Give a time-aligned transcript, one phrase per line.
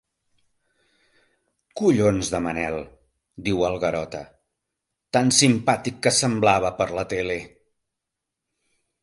[1.81, 2.77] Collons de Manel
[3.49, 4.23] —diu el Garota—,
[5.19, 7.39] tan simpàtic que semblava, per la tele!